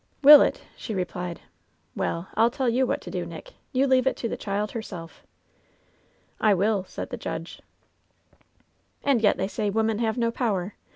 [0.23, 1.41] "'Will it V she replied.
[1.95, 3.53] 'Well, I'll tell you what to do, Nick!
[3.71, 5.21] You leave it to the child herself.'"
[6.41, 7.61] 'I wiU,' said the judge."
[9.03, 10.73] "And yet they say women have no power!